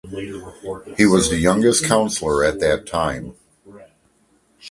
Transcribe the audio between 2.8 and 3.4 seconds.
time.